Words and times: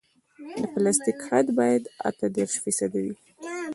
د 0.57 0.59
پلاستیک 0.73 1.19
حد 1.27 1.47
باید 1.59 1.83
اته 2.07 2.25
دېرش 2.35 2.53
فیصده 2.63 2.99
وي 3.05 3.15